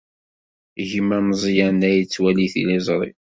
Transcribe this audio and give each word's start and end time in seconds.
Gma 0.89 1.15
ameẓyan 1.21 1.79
la 1.81 1.89
yettwali 1.91 2.47
tiliẓri. 2.53 3.11